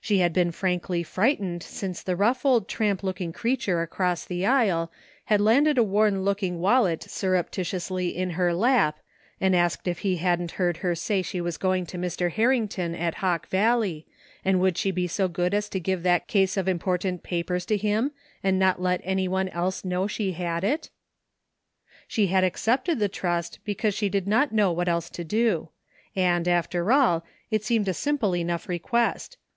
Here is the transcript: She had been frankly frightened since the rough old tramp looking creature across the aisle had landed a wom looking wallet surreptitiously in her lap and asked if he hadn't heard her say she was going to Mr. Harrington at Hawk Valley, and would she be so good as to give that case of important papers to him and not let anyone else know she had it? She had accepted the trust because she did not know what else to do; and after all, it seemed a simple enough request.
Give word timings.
She 0.00 0.18
had 0.18 0.32
been 0.32 0.50
frankly 0.50 1.04
frightened 1.04 1.62
since 1.62 2.02
the 2.02 2.16
rough 2.16 2.44
old 2.44 2.66
tramp 2.68 3.04
looking 3.04 3.32
creature 3.32 3.82
across 3.82 4.24
the 4.24 4.44
aisle 4.44 4.90
had 5.26 5.40
landed 5.40 5.78
a 5.78 5.84
wom 5.84 6.22
looking 6.22 6.58
wallet 6.58 7.04
surreptitiously 7.04 8.08
in 8.08 8.30
her 8.30 8.52
lap 8.52 8.98
and 9.40 9.54
asked 9.54 9.86
if 9.86 10.00
he 10.00 10.16
hadn't 10.16 10.50
heard 10.58 10.78
her 10.78 10.96
say 10.96 11.22
she 11.22 11.40
was 11.40 11.56
going 11.56 11.86
to 11.86 11.98
Mr. 11.98 12.32
Harrington 12.32 12.96
at 12.96 13.14
Hawk 13.22 13.46
Valley, 13.46 14.08
and 14.44 14.58
would 14.58 14.76
she 14.76 14.90
be 14.90 15.06
so 15.06 15.28
good 15.28 15.54
as 15.54 15.68
to 15.68 15.78
give 15.78 16.02
that 16.02 16.26
case 16.26 16.56
of 16.56 16.66
important 16.66 17.22
papers 17.22 17.64
to 17.66 17.76
him 17.76 18.10
and 18.42 18.58
not 18.58 18.82
let 18.82 19.00
anyone 19.04 19.48
else 19.50 19.84
know 19.84 20.08
she 20.08 20.32
had 20.32 20.64
it? 20.64 20.90
She 22.08 22.26
had 22.26 22.42
accepted 22.42 22.98
the 22.98 23.08
trust 23.08 23.60
because 23.64 23.94
she 23.94 24.08
did 24.08 24.26
not 24.26 24.50
know 24.50 24.72
what 24.72 24.88
else 24.88 25.08
to 25.10 25.22
do; 25.22 25.68
and 26.16 26.48
after 26.48 26.90
all, 26.90 27.24
it 27.52 27.62
seemed 27.62 27.86
a 27.86 27.94
simple 27.94 28.34
enough 28.34 28.68
request. 28.68 29.36